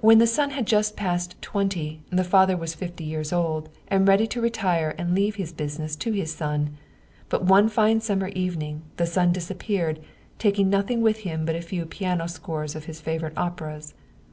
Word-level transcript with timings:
When 0.00 0.18
the 0.18 0.26
son 0.26 0.50
had 0.50 0.66
just 0.66 0.96
passed 0.96 1.40
twenty, 1.40 2.02
the 2.10 2.24
father 2.24 2.56
was 2.56 2.74
fifty 2.74 3.04
years 3.04 3.32
old, 3.32 3.68
and 3.86 4.08
ready 4.08 4.26
to 4.26 4.40
retire 4.40 4.96
and 4.98 5.10
to 5.10 5.14
leave 5.14 5.36
his 5.36 5.52
business 5.52 5.94
to 5.94 6.10
his 6.10 6.34
son. 6.34 6.76
But 7.28 7.44
one 7.44 7.68
fine 7.68 8.00
summer 8.00 8.26
evening 8.34 8.82
the 8.96 9.06
son 9.06 9.32
disap 9.32 9.60
peared, 9.60 10.00
taking 10.40 10.68
nothing 10.70 11.02
with 11.02 11.18
him 11.18 11.44
but 11.44 11.54
a 11.54 11.62
few 11.62 11.86
piano 11.86 12.26
scores 12.26 12.74
of 12.74 12.86
his 12.86 13.00
favorite 13.00 13.38
operas. 13.38 13.94